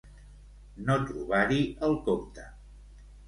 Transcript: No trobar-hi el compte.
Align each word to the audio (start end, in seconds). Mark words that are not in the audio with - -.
No 0.87 0.95
trobar-hi 1.09 1.59
el 1.89 1.95
compte. 2.09 2.47